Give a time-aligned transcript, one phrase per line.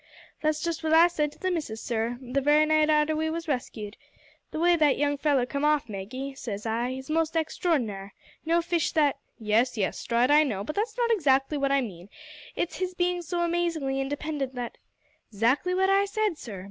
[0.41, 3.47] "That's just what I said to the missus, sir, the very night arter we was
[3.47, 3.97] rescued.
[4.51, 8.13] `The way that young feller come off, Maggie,' says I, `is most extraor'nar'.
[8.43, 12.09] No fish that'" "Yes, yes, Stride, I know, but that's not exactly what I mean:
[12.55, 14.79] it's his being so amazingly independent that"
[15.35, 16.59] "'Zactly what I said, sir.